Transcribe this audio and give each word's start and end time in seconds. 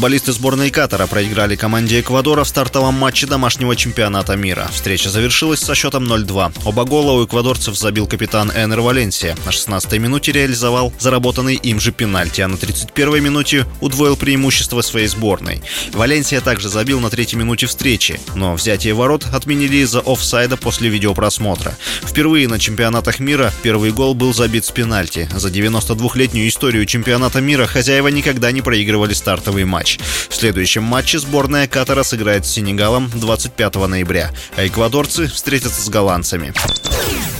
Футболисты 0.00 0.32
сборной 0.32 0.70
Катара 0.70 1.06
проиграли 1.06 1.56
команде 1.56 2.00
Эквадора 2.00 2.44
в 2.44 2.48
стартовом 2.48 2.94
матче 2.94 3.26
домашнего 3.26 3.76
чемпионата 3.76 4.34
мира. 4.34 4.66
Встреча 4.72 5.10
завершилась 5.10 5.60
со 5.60 5.74
счетом 5.74 6.10
0-2. 6.10 6.54
Оба 6.64 6.84
гола 6.86 7.12
у 7.12 7.26
эквадорцев 7.26 7.76
забил 7.76 8.06
капитан 8.06 8.50
Энер 8.50 8.80
Валенсия. 8.80 9.36
На 9.44 9.50
16-й 9.50 9.98
минуте 9.98 10.32
реализовал 10.32 10.90
заработанный 10.98 11.56
им 11.56 11.80
же 11.80 11.92
пенальти, 11.92 12.40
а 12.40 12.48
на 12.48 12.54
31-й 12.54 13.20
минуте 13.20 13.66
удвоил 13.82 14.16
преимущество 14.16 14.80
своей 14.80 15.06
сборной. 15.06 15.60
Валенсия 15.92 16.40
также 16.40 16.70
забил 16.70 16.98
на 17.00 17.10
третьей 17.10 17.38
минуте 17.38 17.66
встречи, 17.66 18.18
но 18.34 18.54
взятие 18.54 18.94
ворот 18.94 19.26
отменили 19.30 19.76
из-за 19.82 20.00
офсайда 20.00 20.56
после 20.56 20.88
видеопросмотра. 20.88 21.76
Впервые 22.02 22.48
на 22.48 22.58
чемпионатах 22.58 23.20
мира 23.20 23.52
первый 23.62 23.92
гол 23.92 24.14
был 24.14 24.32
забит 24.32 24.64
с 24.64 24.70
пенальти. 24.70 25.28
За 25.34 25.50
92-летнюю 25.50 26.48
историю 26.48 26.86
чемпионата 26.86 27.42
мира 27.42 27.66
хозяева 27.66 28.08
никогда 28.08 28.50
не 28.50 28.62
проигрывали 28.62 29.12
стартовый 29.12 29.66
матч 29.66 29.89
матч. 29.90 29.98
В 30.28 30.34
следующем 30.34 30.82
матче 30.82 31.18
сборная 31.18 31.66
Катара 31.66 32.02
сыграет 32.02 32.46
с 32.46 32.50
Сенегалом 32.50 33.10
25 33.14 33.74
ноября, 33.86 34.30
а 34.56 34.66
эквадорцы 34.66 35.26
встретятся 35.26 35.82
с 35.82 35.88
голландцами. 35.88 36.52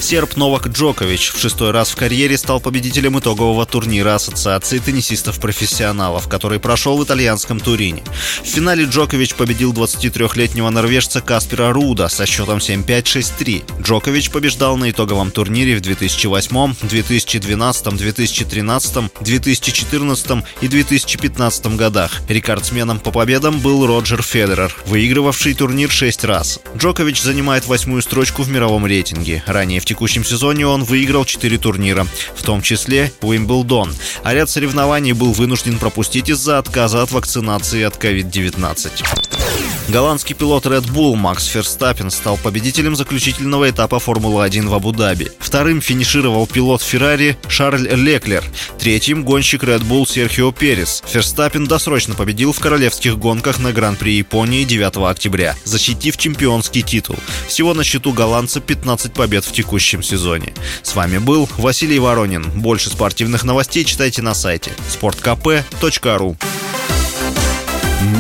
Серб 0.01 0.37
Новак 0.37 0.69
Джокович 0.69 1.33
в 1.33 1.39
шестой 1.39 1.73
раз 1.73 1.91
в 1.91 1.97
карьере 1.97 2.39
стал 2.39 2.59
победителем 2.59 3.19
итогового 3.19 3.67
турнира 3.67 4.15
Ассоциации 4.15 4.79
теннисистов-профессионалов, 4.79 6.27
который 6.27 6.59
прошел 6.59 6.97
в 6.97 7.05
итальянском 7.05 7.61
Турине. 7.61 8.03
В 8.43 8.47
финале 8.47 8.85
Джокович 8.85 9.35
победил 9.35 9.73
23-летнего 9.73 10.71
норвежца 10.71 11.21
Каспера 11.21 11.73
Руда 11.73 12.09
со 12.09 12.25
счетом 12.25 12.59
7-5-6-3. 12.59 13.83
Джокович 13.83 14.31
побеждал 14.31 14.77
на 14.79 14.91
итоговом 14.91 15.31
турнире 15.31 15.77
в 15.77 15.83
2008, 15.83 16.75
2012, 16.83 17.97
2013, 17.97 19.11
2014 19.21 20.45
и 20.63 20.69
2015 20.69 21.67
годах. 21.77 22.23
Рекордсменом 22.29 23.01
по 23.01 23.11
победам 23.11 23.61
был 23.61 23.87
Роджер 23.87 24.23
Федерер, 24.23 24.75
выигрывавший 24.87 25.55
турнир 25.55 25.91
6 25.91 26.25
раз. 26.25 26.61
Джокович 26.77 27.21
занимает 27.21 27.67
восьмую 27.67 28.01
строчку 28.03 28.43
в 28.43 28.51
мировом 28.51 28.87
рейтинге. 28.87 29.43
Ранее 29.47 29.81
в 29.81 29.90
текущем 29.91 30.25
сезоне 30.25 30.69
он 30.69 30.85
выиграл 30.85 31.25
4 31.25 31.59
турнира, 31.59 32.07
в 32.37 32.43
том 32.45 32.63
числе 32.63 33.13
Уимблдон, 33.23 33.93
а 34.23 34.33
ряд 34.33 34.49
соревнований 34.49 35.13
был 35.13 35.33
вынужден 35.33 35.79
пропустить 35.79 36.29
из-за 36.29 36.59
отказа 36.59 37.03
от 37.03 37.11
вакцинации 37.11 37.83
от 37.83 37.97
COVID-19. 37.97 39.60
Голландский 39.91 40.37
пилот 40.37 40.67
Red 40.67 40.89
Bull 40.93 41.17
Макс 41.17 41.47
Ферстаппен 41.47 42.13
стал 42.13 42.37
победителем 42.37 42.95
заключительного 42.95 43.71
этапа 43.71 43.99
Формулы-1 43.99 44.69
в 44.69 44.75
Абу-Даби. 44.75 45.33
Вторым 45.41 45.81
финишировал 45.81 46.47
пилот 46.47 46.81
Феррари 46.81 47.37
Шарль 47.49 47.89
Леклер. 47.89 48.45
Третьим– 48.79 49.25
гонщик 49.25 49.65
Red 49.65 49.83
Bull 49.83 50.09
Серхио 50.09 50.53
Перес. 50.53 51.03
Ферстаппен 51.07 51.67
досрочно 51.67 52.15
победил 52.15 52.53
в 52.53 52.61
королевских 52.61 53.19
гонках 53.19 53.59
на 53.59 53.73
Гран-при 53.73 54.13
Японии 54.13 54.63
9 54.63 55.11
октября, 55.11 55.57
защитив 55.65 56.17
чемпионский 56.17 56.83
титул. 56.83 57.17
Всего 57.49 57.75
на 57.75 57.83
счету 57.83 58.13
голландца 58.13 58.61
15 58.61 59.13
побед 59.13 59.45
в 59.45 59.53
текущем 59.53 60.05
сезоне. 60.05 60.55
С 60.83 60.95
вами 60.95 61.19
был 61.19 61.49
Василий 61.59 61.99
Воронин. 61.99 62.45
Больше 62.61 62.91
спортивных 62.91 63.43
новостей 63.43 63.85
читайте 63.85 64.23
на 64.23 64.35
сайте 64.35 64.71
sportkp.ru 64.89 66.37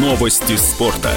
Новости 0.00 0.56
спорта. 0.56 1.12